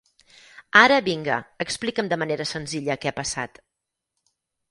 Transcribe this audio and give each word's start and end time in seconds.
Ara, 0.79 0.95
vinga, 1.07 1.35
explica'm 1.65 2.09
de 2.13 2.19
manera 2.23 2.47
senzilla 2.53 2.97
què 3.03 3.11
ha 3.13 3.15
passat. 3.21 3.61